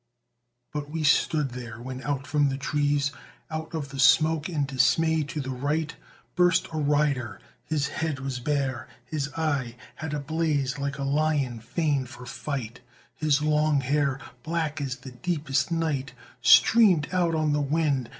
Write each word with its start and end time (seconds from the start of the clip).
But 0.73 0.89
we 0.89 1.03
stood 1.03 1.49
there! 1.51 1.79
when 1.79 2.01
out 2.01 2.25
from 2.25 2.49
the 2.49 2.57
trees, 2.57 3.11
Out 3.51 3.75
of 3.75 3.89
the 3.89 3.99
smoke 3.99 4.49
and 4.49 4.65
dismay 4.65 5.21
to 5.25 5.39
the 5.39 5.51
right 5.51 5.95
Burst 6.33 6.67
a 6.73 6.77
rider 6.79 7.39
His 7.65 7.87
head 7.89 8.19
was 8.19 8.39
bare, 8.39 8.87
his 9.05 9.31
eye 9.37 9.75
Had 9.97 10.15
a 10.15 10.19
blaze 10.19 10.79
like 10.79 10.97
a 10.97 11.03
lion 11.03 11.59
fain 11.59 12.07
for 12.07 12.25
fight; 12.25 12.79
His 13.13 13.43
long 13.43 13.81
hair, 13.81 14.19
black 14.41 14.81
as 14.81 14.95
the 14.95 15.11
deepest 15.11 15.71
night, 15.71 16.13
Streamed 16.41 17.07
out 17.13 17.35
on 17.35 17.53
the 17.53 17.61
wind. 17.61 18.09